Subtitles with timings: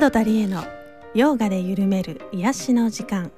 [0.00, 0.64] 角田理恵の
[1.14, 3.30] ヨガで緩める癒しの時間。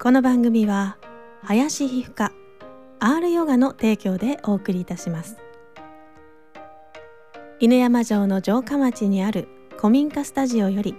[0.00, 0.96] この番組は
[1.42, 2.32] 林皮膚科
[2.98, 5.36] R ヨガの提供でお送りいたします。
[7.60, 10.94] 犬山城の城下町にある古民家スタジオより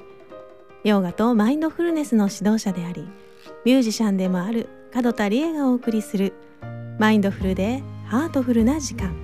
[0.83, 3.09] ヨガとマインドフルネスの指導者であり
[3.65, 6.33] ミュージシャンでもある角田理恵がお送りする
[6.99, 9.15] マインドフルでハートフルな時間。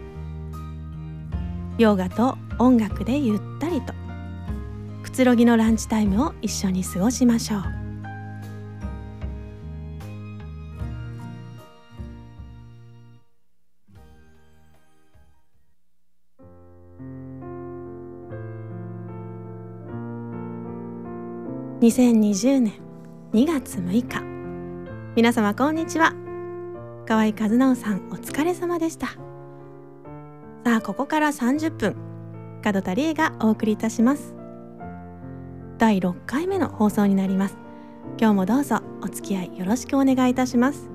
[1.78, 4.05] ヨガと音楽でゆったりと。
[5.16, 7.62] つろぎのランチタイムを一緒に過ごしましょう。
[21.80, 22.74] 2020年
[23.32, 24.22] 2月6日
[25.16, 26.12] 皆様こんにちは。
[27.08, 29.08] 河合和直さんお疲れ様でした。
[30.66, 31.96] さあここから30分
[32.62, 34.35] 門田理恵がお送りいたします。
[35.78, 37.58] 第6回目の放送になります。
[38.18, 40.90] 今日もどうぞお付き合いよろしくお願いいたします。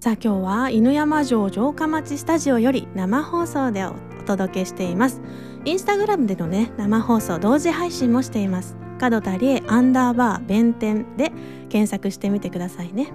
[0.00, 3.94] さあ今日は犬山城城下町スタジオより生放送でお
[4.26, 5.20] 届けしています。
[5.64, 8.76] インスタグラムでのね生放送同時配信もしています。
[9.00, 11.32] 角田理恵アンダーバー弁天で
[11.68, 13.12] 検索してみてくださいね。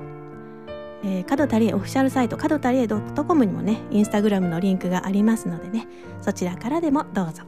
[1.03, 5.87] えー、角田理恵オフィシャルサイト角田理恵 .com にもねインスタグラムのリンクがありますのでね
[6.19, 7.43] そちらからでもどうぞ。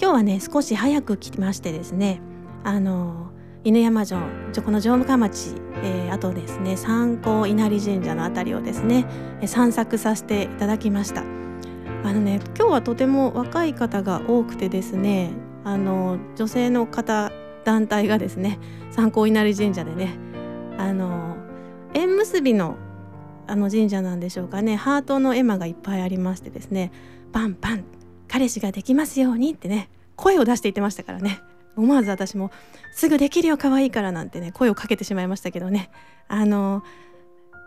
[0.00, 2.20] 今日はね少し早く来ましてですね
[2.62, 3.32] あの
[3.64, 4.20] 犬山城
[4.64, 9.06] この城下町、えー、あとですね三光稲荷神社の辺りをですね
[9.46, 11.22] 散策させていただきました。
[12.04, 15.30] あのね今日はとても若い方が多くてですね
[15.64, 17.32] あの女性の方
[17.64, 18.60] 団体がですね
[18.92, 20.16] 三光稲荷神社でね
[20.78, 21.36] あの
[21.92, 22.76] 縁結びの
[23.48, 26.92] あの神社なんでしょうかねハートの絵馬がいっぱいありましてですね
[27.32, 27.84] パンパン
[28.28, 31.40] 彼氏ができますようにってね声を出して言ってましたからね。
[31.76, 32.50] 思わず私も
[32.92, 35.90] すぐできるよ可愛いからなんてね声をかけてしまいましたけどね。
[36.26, 36.82] あの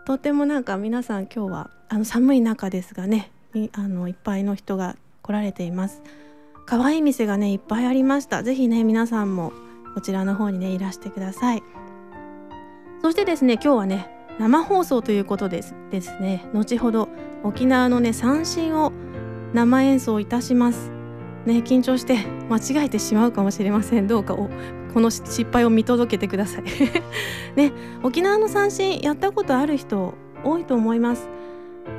[0.06, 3.30] とてもなんか皆さん今日はあの寒い中ですがね
[3.72, 6.02] あのいっぱいの人が来られています。
[6.66, 8.42] 可愛い店がねいっぱいありました。
[8.42, 9.52] 是非ね皆さんも
[9.94, 11.62] こちらの方にねいらしてください。
[13.00, 16.44] そしてですね今日はね生放送ということですですね。
[16.52, 17.08] 後ほど
[17.42, 18.92] 沖縄のね三振を
[19.54, 20.90] 生演奏いたします。
[21.44, 22.18] ね緊張して
[22.48, 24.06] 間違えてしまうかもしれません。
[24.06, 24.48] どうかお
[24.94, 26.64] この失敗を見届けてください。
[27.56, 30.14] ね沖縄の三振やったことある人
[30.44, 31.28] 多いと思います。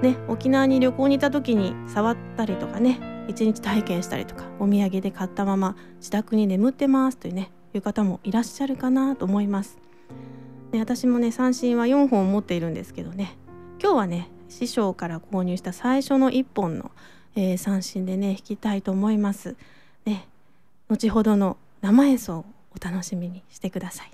[0.01, 9.77] ね沖縄に旅行に行った時に触ったりとかね一日体験したりとかお土産で買ったまま自宅に眠ってますというねいう方もいらっしゃるかなと思います。
[10.71, 13.37] で私もね三振は4本持っているんですけどね
[13.79, 16.91] 今日はね師匠から購入した最初の1本の、
[17.35, 19.55] えー、三振でね弾きたいと思います。
[20.05, 20.27] ね
[20.89, 22.45] 後ほどの生演奏を
[22.75, 24.11] お楽しみにしてください。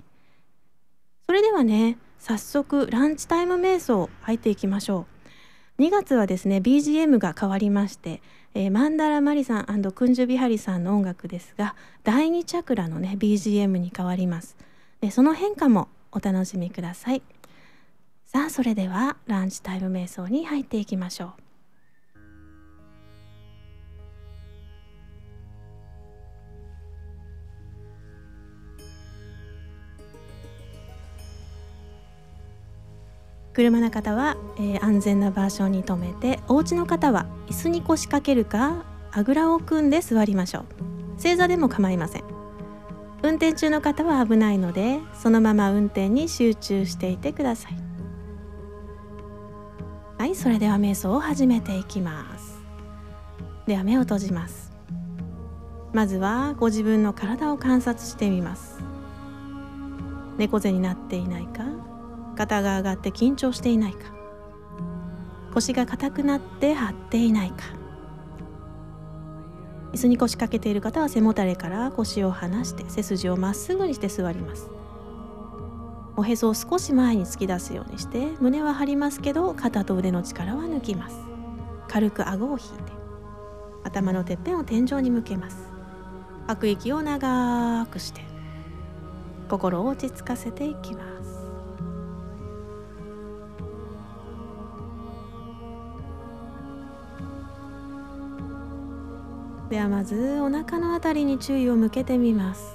[1.26, 5.06] それではね早速ランチタイム瞑想入っていきましょ
[5.78, 5.82] う。
[5.82, 8.20] 2月はですね BGM が変わりまして、
[8.54, 14.56] えー、マンダラマリさんクンジュビハリさんの音楽ですが第2チャクラのね BGM に変わります。
[15.00, 17.22] でその変化もお楽しみください
[18.26, 21.49] さあそれではランチタイム瞑想に入っていきましょう
[33.60, 40.64] 車の方は、えー、安全な場所に停めてお家の方は椅子に腰掛けるかあぐらを組んで座りましょう。
[41.20, 42.24] 正座でも構いません。
[43.22, 47.76] 運転中の方は危ないのでそのまま運転に集中していてください。
[50.16, 52.62] はいそれでは瞑想を始めていきます。
[53.66, 54.72] では目を閉じます。
[55.92, 58.78] まずはご自分の体を観察してみます。
[60.38, 61.89] 猫背になっていないか
[62.40, 63.98] 肩が上がって緊張していないか。
[65.52, 67.56] 腰が硬くなって張っていないか。
[69.92, 74.70] 椅子に腰掛けている方は背もたれから腰を離して背筋をまっすぐにして座ります。
[76.16, 81.20] おへそを少し前に突き出すようにして胸は張りますけど肩と腕の力は抜きます。
[81.88, 82.92] 軽く顎を引いて
[83.84, 85.70] 頭のてっぺんを天井に向けます。
[86.46, 88.22] 吐く息を長くして
[89.50, 91.19] 心を落ち着かせていきます。
[99.70, 102.74] ではまずお腹のあたりに注意を向けてみます。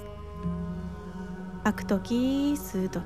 [1.66, 3.04] 吐く時吸う時。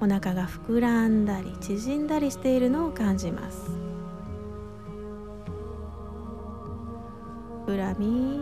[0.00, 3.68] お腹が膨らんだり縮んだりしているのを感じます。
[7.66, 8.40] 膨らみ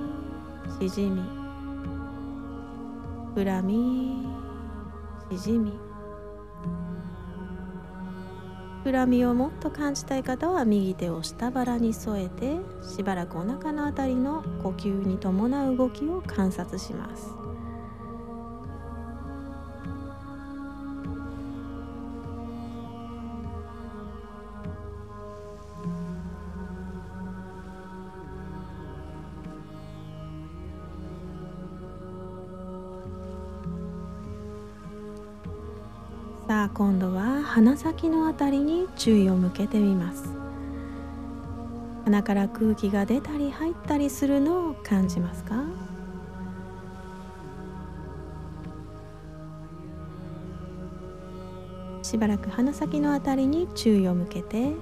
[0.78, 1.22] しじみ。
[3.34, 4.26] 膨らみ
[5.30, 5.72] しじみ。
[8.86, 12.56] 膨らみをもっと感じたい方は右手を下腹に添えて
[12.88, 17.34] しばらくお腹のあたりの呼吸に伴う動きを観察します。
[36.46, 37.25] さあ今度は
[37.56, 40.28] 鼻先のあたりに注意を向けてみます。
[42.04, 45.64] 鼻から空気が出たり入ったりするのを感じますか？
[52.02, 54.74] しばらく鼻先のあたりに注意を向けて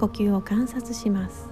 [0.00, 1.49] 呼吸を観察します。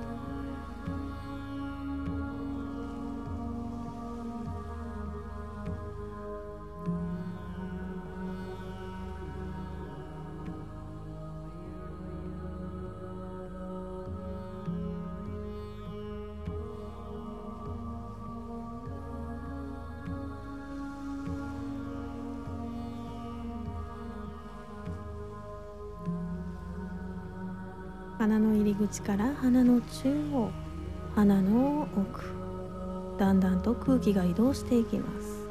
[28.78, 30.52] 口から鼻の中央
[31.16, 32.22] 鼻の奥
[33.18, 35.47] だんだんと空気が移動していきます。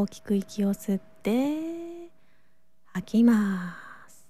[0.00, 2.10] 大きく息を吸って
[2.86, 3.76] 吐きま
[4.08, 4.26] す。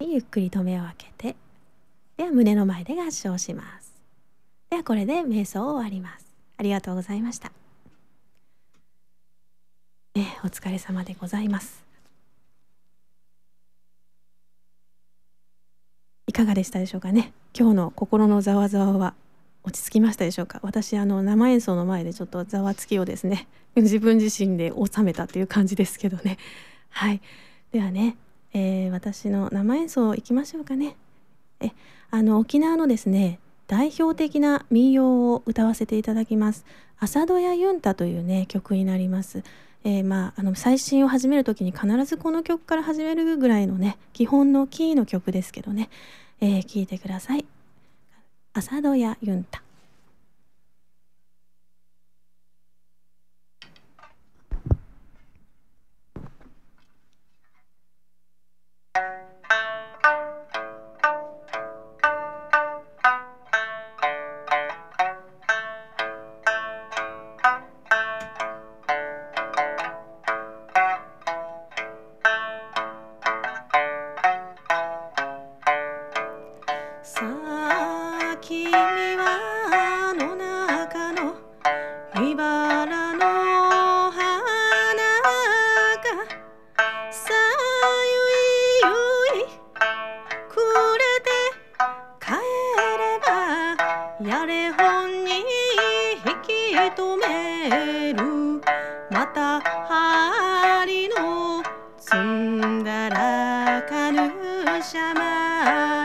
[0.00, 1.36] ゆっくりと目を開けて
[2.16, 3.92] では胸の前で合掌します。
[4.70, 6.26] ではこれで瞑想を終わります。
[6.56, 7.50] ありがとうございました。
[10.14, 11.82] ね、お疲れ様でございます。
[16.28, 17.32] いかがでしたでしょうかね。
[17.58, 19.14] 今日の心のざわざわは。
[19.68, 20.60] 落ち着きましたでしょうか？
[20.62, 26.38] 私あの生演奏の前でちょっとざわつきをですね 自分自身で収めたという感じですけどね。
[26.90, 27.20] はい。
[27.70, 28.16] ではね、
[28.54, 30.96] えー、私の生演奏いきましょうかね。
[31.60, 31.70] え
[32.10, 36.64] あの沖縄のですね代表的な民謡を歌わせていただきます
[36.98, 39.42] 朝ドヤユンタというね曲になります。
[39.84, 45.88] えー、まあ、あの最新を始める時に必ずこの曲から始めるぐらいのね基本のキーの曲ですけどね、
[46.40, 47.44] えー、聞いてください。
[48.58, 49.67] 朝ドヤユンタ。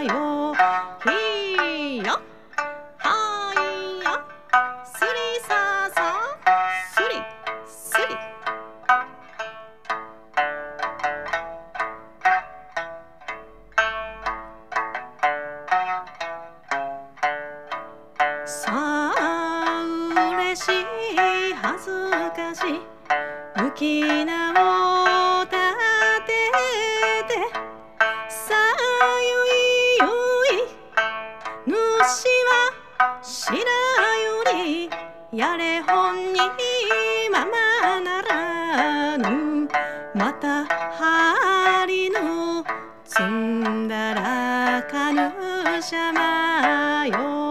[0.03, 0.32] よ。
[45.85, 47.42] あ沖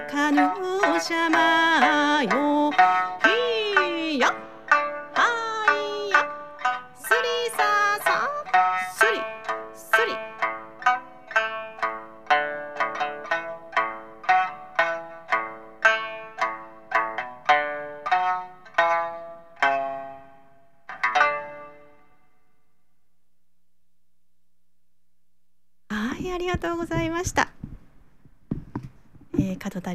[0.00, 0.40] かぬ
[1.00, 3.13] しゃまよ。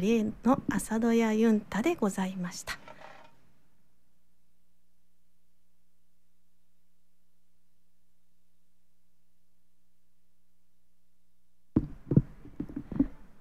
[0.00, 2.78] えー、門田理恵の朝ドヤユンタでございました。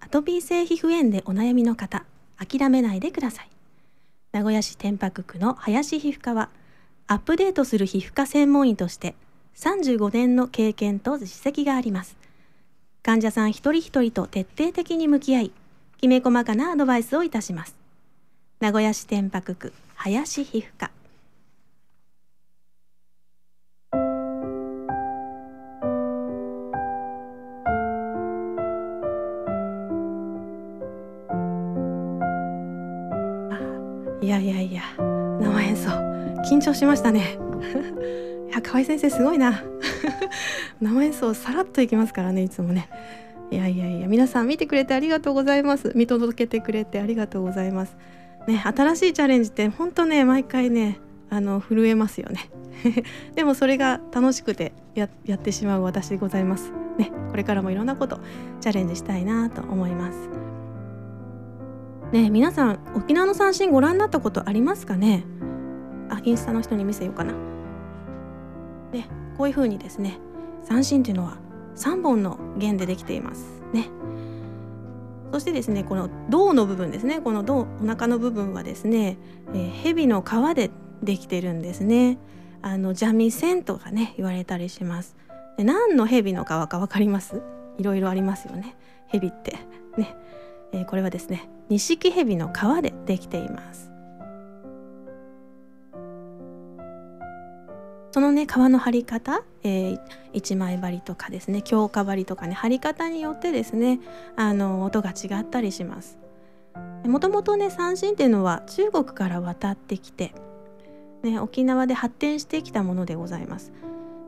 [0.01, 2.03] アトピー性皮膚炎でお悩みの方、
[2.37, 3.49] 諦めないでください。
[4.31, 6.49] 名古屋市天白区の林皮膚科は、
[7.07, 9.15] アップデートする皮膚科専門医として
[9.55, 12.17] 35年の経験と実績があります。
[13.01, 15.51] 患者さん一人一人と徹底的に向き合い、
[15.99, 17.75] きめ細かなアドバイスをいたします。
[18.61, 20.91] 名古屋市天白区林皮膚科。
[34.21, 34.83] いやいやいや、
[35.41, 35.89] 生演奏
[36.49, 37.37] 緊張しましたね。
[38.47, 39.61] いや河合先生すごいな
[40.79, 42.89] 生演奏さらっといきますからねいつもね
[43.51, 45.91] いやいやいや皆さん見てくれてありがとうございます。
[45.95, 47.97] 見届けてくれてありがとうございます。
[48.47, 52.49] ね新しいチャレンジって本当ね毎回ねあの震えますよね。
[53.35, 56.71] でもそれが楽しくてややってしまう私でございます。
[56.97, 58.19] ねこれからもいろんなこと
[58.61, 60.29] チャレンジしたいなと思います。
[62.11, 65.23] ね皆さん沖縄の三振ご覧になったことありますかね？
[66.09, 67.33] あインスタの人に見せようかな。
[68.91, 70.19] ね、こういう風にですね
[70.63, 71.37] 三振というのは
[71.79, 73.45] 3本の弦でできています。
[73.73, 73.89] ね。
[75.31, 77.21] そしてですねこの胴の部分ですね。
[77.21, 79.17] この胴お腹の部分はですね、
[79.53, 80.71] えー、蛇の皮で
[81.01, 82.17] できてるんですね。
[82.61, 85.15] あのジャミセンとかね言われたりします。
[85.57, 87.41] で何の蛇の皮かわかります？
[87.77, 88.75] いろいろありますよね。
[89.07, 89.57] 蛇って。
[89.97, 90.15] ね、
[90.73, 93.88] えー、これはですね錦蛇の皮でできています。
[98.11, 99.99] そのね皮の張り方、えー、
[100.33, 103.99] 一枚張りとかですね強化張りとかね張り方によってですね
[104.35, 106.17] あの音が違ったりします。
[107.05, 110.33] もともとね三振っていうのは中国から渡ってきて、
[111.23, 113.71] ね、沖縄で発展してきたものでございます、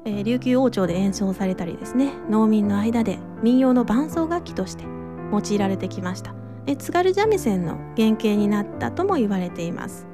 [0.05, 4.85] えー、琉球王朝で演奏されたりですね農民の間で民謡の伴奏楽器として
[5.31, 6.33] 用いられてきました。
[6.77, 10.07] 津軽三味線の原型になったとも言われています。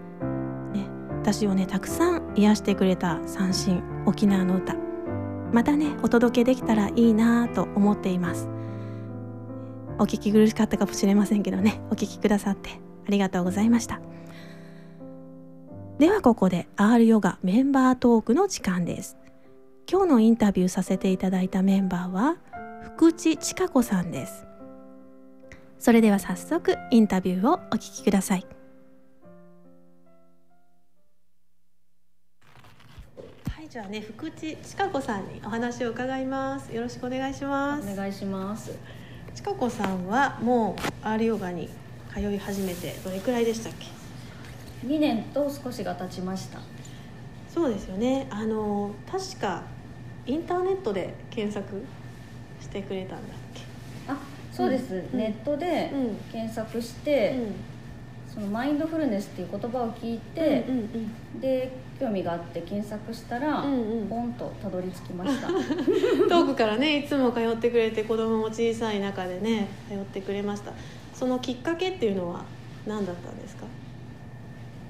[1.21, 4.75] 私をねたくさん癒してくれた三振沖縄の歌。
[5.51, 8.47] またねお届けできたらいいなと思っています。
[9.99, 12.69] お聞き苦しかったかもしれませんけどねお聞きくださって
[13.07, 13.99] ありがとうございました。
[15.97, 19.17] ではここで R ヨガメンバートークの時間です。
[19.89, 22.37] 今日のインタビューさせていただいたメンバーは
[22.83, 24.45] 福地千佳子さんです。
[25.79, 28.56] それでは早速インタビューをお聞きください。
[33.77, 36.73] じゃあね福地千佳子さんにお話を伺います。
[36.73, 37.87] よろしくお願いします。
[37.87, 38.75] お願いします。
[39.35, 41.69] 千佳子さんはもう R ヨガに
[42.11, 43.85] 通い始めてどれくらいでしたっけ
[44.87, 46.57] ？2年と少しが経ちました。
[47.53, 48.25] そうですよね。
[48.31, 49.61] あの確か
[50.25, 51.79] インターネットで検索
[52.59, 53.61] してくれたんだっけ？
[54.07, 54.17] あ
[54.51, 55.91] そうです、うん、ネットで
[56.31, 57.53] 検索して、うん
[58.37, 60.83] そのマインドフルネスっていう言葉を聞いて、うんうん
[61.33, 65.47] うん、で興味があって検索したら、うんうん、ポンとたどり着きました。
[66.29, 70.71] 遠くからねいつも通ってくれて子供も小さい中でね通ってくれました。
[71.15, 72.43] そのきっかけっていうのは
[72.85, 73.65] 何だったんですか？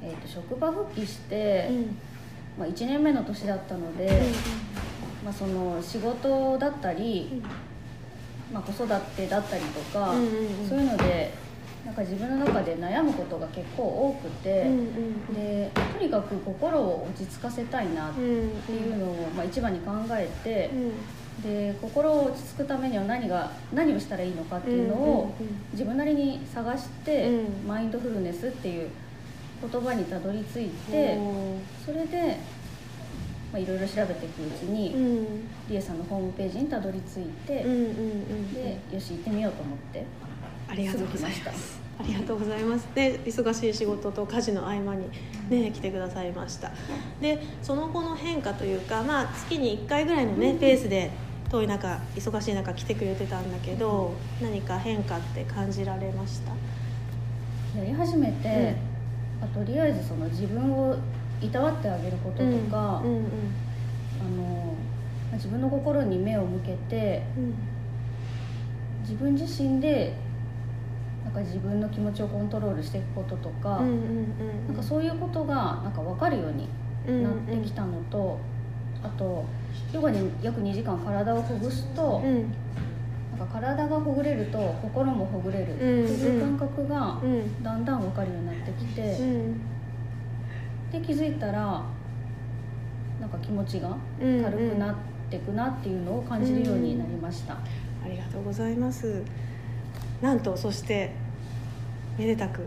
[0.03, 1.97] えーと、職場復帰して、うん、
[2.59, 4.21] まあ、1年目の年だったので、うんうん、
[5.23, 11.31] まあ、その仕事だったり、うん、まあ、子育てだったりとか、うんうんうん、そういうので
[11.87, 14.81] なんか自分の中で悩むことが結構多くて、うんう
[15.31, 25.33] ん、でとにかく心を落ち着かせたいなっていうのを、まあ、一番に考えて、うん、で心を落ち着くためには何が何をしたらいいのかっていうのを
[25.71, 28.89] 自分なりに探して、うん、マインドフルネスっていう
[29.61, 31.17] 言葉にたどり着いて
[31.85, 32.37] それで
[33.51, 40.05] まあ、いろいろ調べていくうちに、うん、リエさんのホームページにたどり着いて、うんうんうんうん、でよし行ってみようと思って
[40.69, 42.87] ありがとうございますありがとうございます。
[42.93, 45.09] で、忙しい仕事と家事の合間に
[45.49, 46.71] ね来てくださいました。
[47.19, 51.09] で、その後の変化というか、まあ月に1回ぐらいのねペースで
[51.49, 56.51] 遠い中忙しい中来てくれてたんだけど、何か変化って感じられました？
[57.79, 58.75] やり始めて、
[59.41, 60.95] うん、あとりあえずその自分を
[61.41, 63.25] いたわってあげることとか、うんうんうん、
[64.21, 64.75] あの
[65.33, 67.23] 自分の心に目を向けて、
[69.01, 70.13] 自分自身で
[71.27, 79.45] なんか自分の気持ちをコントロールしていくこととか、うんうんうん、なんかそういうことがなんか分かるようになってきたのと、うんうん、あと
[79.91, 82.53] ヨガに約2時間体をほぐすと、うん、
[83.37, 85.75] なんか体がほぐれると心もほぐれる。
[85.75, 87.19] っていう感覚が
[87.61, 89.61] だんだん分かるようになってきて、うん、
[90.93, 91.83] で気づいたら
[93.19, 94.95] なんか気持ちが軽くなっ
[95.29, 97.57] ていくなっていうのを感じるようになりました。
[98.05, 99.21] ありがとうございます
[100.21, 101.11] なんとそして
[102.17, 102.61] めでたく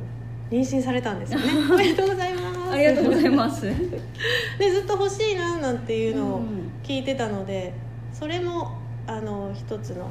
[0.50, 1.46] 妊娠されたんですよね。
[1.72, 2.70] おめでとうございます。
[2.72, 3.62] ありがとうございます。
[3.62, 6.42] でずっと欲しいななんていうのを
[6.82, 7.72] 聞いてたので、
[8.12, 8.72] それも
[9.06, 10.08] あの一つの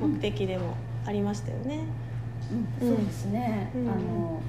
[0.00, 0.74] 目的でも
[1.06, 1.80] ありましたよね。
[2.80, 4.40] うん、そうですね、あの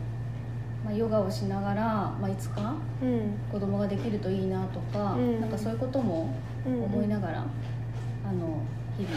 [0.86, 2.74] まあ、ヨガをしながら、まあ、いつか
[3.51, 6.34] 子供ができるといいなとか、うん、なんかそういうことも
[6.65, 8.62] 思いながら、あの
[8.98, 9.15] 日々、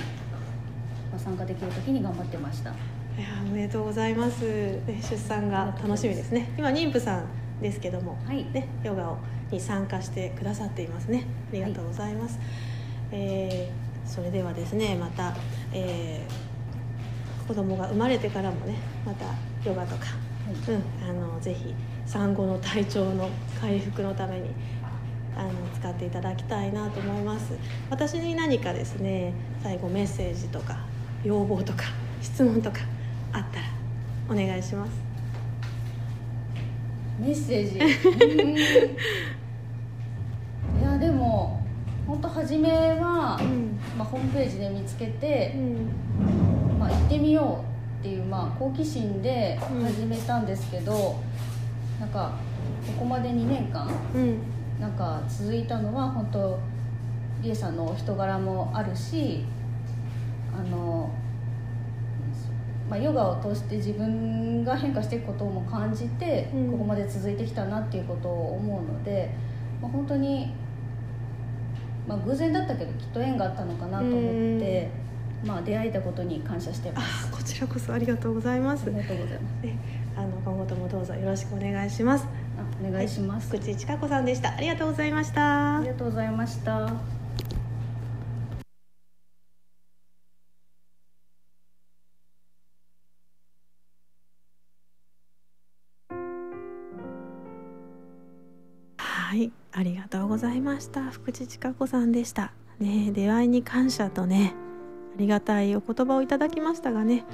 [1.13, 2.73] まあ、参加できる時に頑張ってました。
[3.19, 4.41] いやおめでとうございます。
[4.87, 6.51] 出産が楽しみですね。
[6.57, 7.27] 今妊婦さん
[7.61, 9.19] ですけども、はい、ねヨガを
[9.51, 11.27] に参加してくださっていますね。
[11.51, 12.39] ありがとうございます。
[12.39, 12.47] はい、
[13.13, 15.35] えー、それではですねまた、
[15.75, 19.27] えー、子供が生まれてからもねまた
[19.69, 21.75] ヨガとか、はい、うんあのぜひ
[22.07, 23.29] 産後の体調の
[23.61, 24.49] 回復のために
[25.37, 27.53] あの使っていただきたいなと思います
[27.91, 30.79] 私に何かですね最後メッセージとか
[31.25, 31.85] 要望とか
[32.23, 32.81] 質問とか
[33.33, 33.67] あったら
[34.29, 34.93] お願いします。
[37.19, 37.79] メッセージ。
[40.81, 41.63] いやでも
[42.07, 45.59] 本当初めは、うん、まあ、ホームページで見つけて、う
[46.75, 47.65] ん、まあ、行ってみよ
[48.01, 50.93] うっていう、まあ、好奇心で始めたんですけど、
[51.95, 52.33] うん、なんか
[52.87, 54.39] ここまで2年間、うん、
[54.81, 56.59] なんか続いたのは本当
[57.43, 59.45] りえさんのお人柄もあるし
[60.59, 61.11] あの
[62.93, 69.31] まあ、ヨガを通して自分が変化していくことも感じて、うん、ここまで続いてきたなっていうことを思うので、
[69.81, 70.53] まあ、本当に、
[72.07, 74.19] まあ、偶然だったけどきっと縁があったのかなと思
[74.59, 74.91] って、
[75.43, 77.31] まあ、出会えたことに感謝してます。
[77.31, 78.85] こちらこそありがとうございます。
[78.85, 79.79] ありがとうございます、ね、
[80.15, 82.27] あの今後ともどうぞよろしくお願いします。
[82.59, 84.55] あお願いします、はい、福地千佳子さんでした。
[84.55, 85.79] ありがとうございました。
[85.79, 87.22] ありがとうございました
[99.75, 101.11] ありがとうございました。
[101.11, 102.53] 福地千佳子さんでした。
[102.79, 104.55] ね出会いに感謝とね
[105.17, 107.25] ありがたいお言葉をいただきましたがね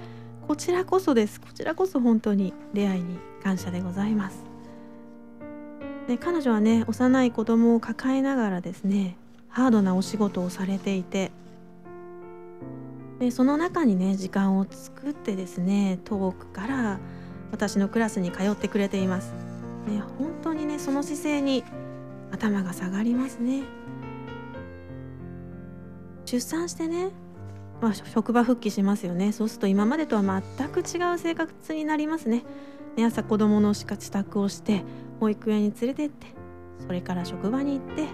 [0.46, 1.40] こちらこそです。
[1.40, 4.44] こちらこそ本当に出会いに感謝でございます。
[6.06, 9.16] で彼女はね幼い子供を抱えながらですね
[9.48, 11.32] ハードなお仕事をされていて
[13.18, 17.00] でその中にね時間を作ってですね遠くから
[17.50, 19.32] 私のクラスに通ってくれています。
[19.86, 21.64] ね、本当にねその姿勢に
[22.32, 23.62] 頭が下がりますね。
[26.24, 27.10] 出産してね、
[27.80, 29.32] まあ、職場復帰しますよね。
[29.32, 32.44] そうすると今までとは全く違う生活になりますね。
[32.96, 34.84] ね朝子供の支度をして
[35.20, 36.26] 保育園に連れてって
[36.84, 38.06] それから職場に行って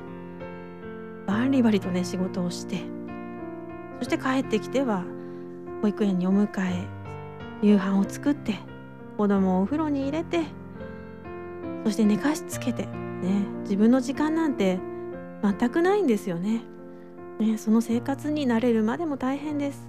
[1.26, 2.82] バリバリとね仕事をして
[3.98, 5.04] そして帰ってきては
[5.82, 6.86] 保育園にお迎え
[7.62, 8.56] 夕飯を作って
[9.16, 10.42] 子供をお風呂に入れて
[11.84, 12.88] そして寝かしつけて
[13.22, 14.78] ね自分の時間なんて
[15.42, 16.62] 全くないんですよね。
[17.38, 19.88] ねその生活になれるまでも大変です。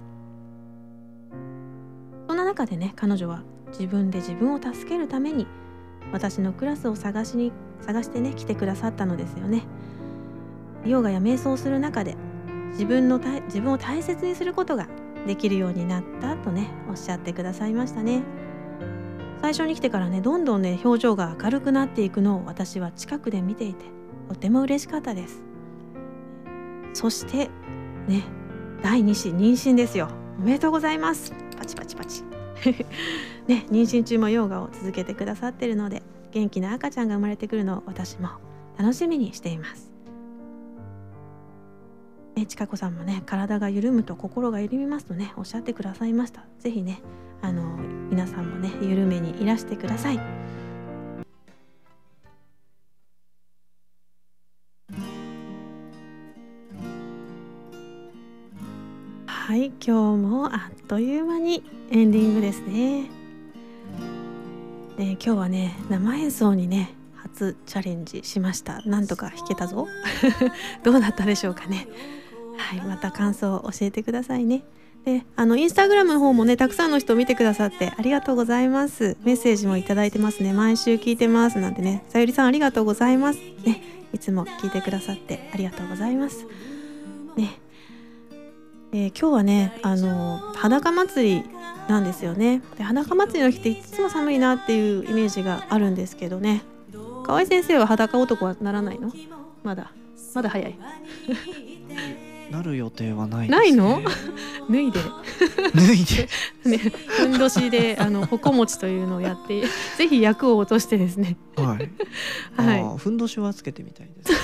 [2.28, 5.46] そんな中でね彼女は自分で自分を助けるために
[6.12, 9.62] 私のクラスを探しに探してね来てくださったのですよね。
[10.84, 12.16] ヨガや瞑想する中で
[12.72, 14.88] 自分の自分を大切にすることが
[15.26, 18.22] できるようになったとねおっしゃってくださいましたね。
[19.40, 23.84] 最初に来てからねどんどんね表情が明るくなっていくのを私は近くで見ていて
[24.28, 25.42] とても嬉しかったです。
[26.94, 27.50] そして
[28.08, 28.24] ね
[28.82, 30.08] 第2子妊娠ですよ。
[30.38, 31.32] おめでとうございます。
[31.56, 32.22] パチパチパチ。
[33.46, 38.28] ね妊娠中もヨガを続けてくださってるので元気な赤ちゃんが生まれてくるのを私も
[38.78, 39.95] 楽しみにしています。
[42.36, 46.44] ね、ちかこさんもね体が緩むと心が緩みますとねおっしゃってくださいました。
[46.60, 47.00] 是非ね
[47.40, 47.62] あの
[48.10, 50.20] 皆さんもね緩めにいらしてください。
[59.26, 63.04] はい今日もあっという間にエンディングですね。
[63.04, 63.08] ね
[64.98, 68.82] 今日はね生演奏にね初チャレンジしました。
[68.82, 69.88] なんとか弾けたぞ。
[70.84, 71.88] どうだったでしょうかね。
[72.56, 74.64] はいまた感想を教えてくださいね。
[75.04, 79.16] であのインスタグラムの方もねたくさんの人見てくださってありがとうございます。
[79.22, 80.52] メッセージも頂いてますね。
[80.52, 81.58] 毎週聞いてます。
[81.58, 82.04] なんてね。
[82.08, 83.38] さゆりさんありがとうございます。
[83.64, 83.82] ね。
[84.12, 86.44] いつも聞いてくださってありがとうございます。
[87.36, 87.60] ね。
[88.92, 91.44] えー、今日はねあの裸祭り
[91.88, 92.62] なんですよね。
[92.76, 96.62] で裸祭りの日っていつも寒いなっていうイメージがあるんですけどね。
[97.24, 99.12] 河合先生は裸男はならないの？
[99.62, 99.92] まだ。
[100.34, 100.78] まだ早い
[102.50, 104.02] なる予定はない、ね、ないの？
[104.70, 105.00] 脱いで。
[105.74, 106.28] 脱いで。
[106.64, 109.62] ねふんどしであのほこ持ちというのをやって
[109.96, 111.36] ぜひ役を落としてですね。
[111.56, 111.90] はい。
[112.60, 112.98] はい。
[112.98, 114.38] ふんどしはつけてみたいです、ね、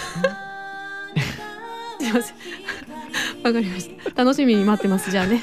[2.01, 3.43] すいません。
[3.45, 4.25] わかりました。
[4.25, 5.11] 楽しみに待ってます。
[5.11, 5.43] じゃあね。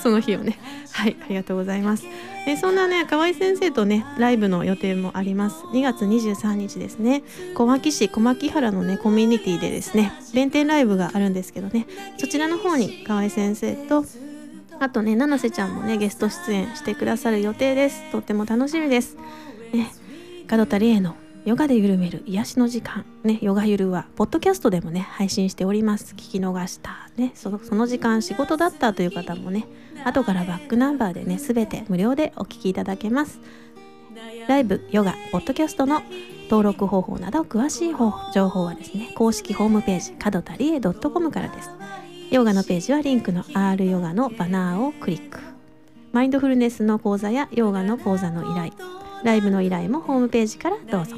[0.00, 0.58] その日をね。
[0.92, 1.16] はい。
[1.22, 2.04] ありがとうございます
[2.46, 5.64] えそんなね河合先生とねライブの予定もあります。
[5.66, 7.22] 2月23日ですね。
[7.54, 11.86] 小牧市小牧原のねコミュニティでですね弁天ライブがあるんですけどね。
[12.18, 14.04] そちらの方に河合先生と
[14.78, 18.10] あとね七瀬ちゃんもねゲスト出演してくださる予定です。
[18.10, 19.16] とっても楽しみです。
[19.72, 19.92] ね
[20.50, 23.04] 門田理恵のヨガで緩める癒しの時間。
[23.22, 26.14] ねヨガゆるはポッドキャストでもね配信しております。
[26.14, 27.10] 聞き逃した。
[27.16, 29.66] ねそのその時間仕事だったという方もね
[30.04, 33.40] 後からバックナンバーでねすべて無料でお聞きいただけます。
[34.48, 36.02] ライブヨガポッドキャストの
[36.44, 37.94] 登録方法など詳しい
[38.34, 41.70] 情報はですね公式ホームページ角田理恵 .com からです。
[42.30, 45.38] ヨガのページはリンクの R ヨガのバナーをクリック。
[46.12, 48.72] マインドフルネスの講座やヨガの講座の依頼
[49.22, 51.16] ライブの依頼もホームページからどうぞ。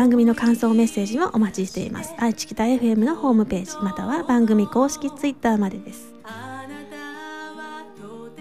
[0.00, 2.14] 番組の感想メッセージもお待ちしています。
[2.16, 6.14] 愛知北 FM のホームページまたは番組公式ツイッターまでです。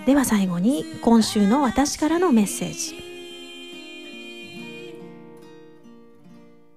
[0.05, 2.95] では最後に今週の私からのメッセージ。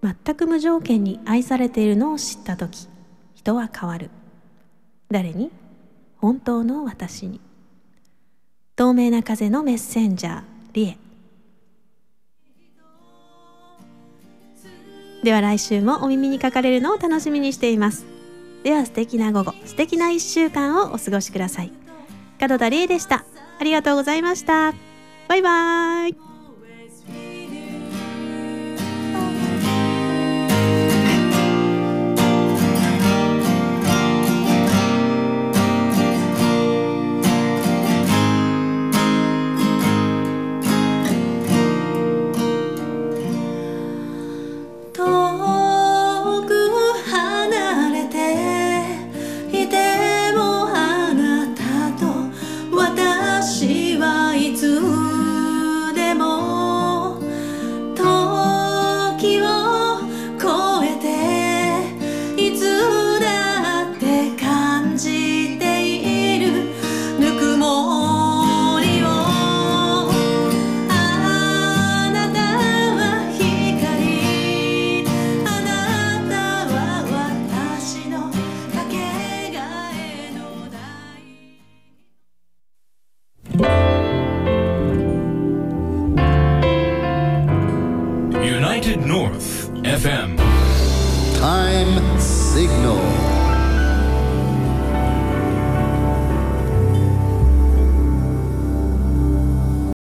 [0.02, 2.88] 全く無条件に愛されているのを知った時
[3.36, 4.10] 人は変わる。
[5.12, 5.52] 誰に？
[6.16, 7.40] 本当の私に。
[8.74, 10.42] 透明な風のメッセンジャー
[10.72, 10.98] リエ。
[15.22, 18.06] では来週もお耳にかかれるのを楽しみにしています。
[18.64, 21.72] では素敵な午後素敵な1週間をお過ごしください。
[22.40, 23.24] 門田理恵でした。
[23.58, 24.74] ありがとうございました。
[25.28, 26.31] バイバイ。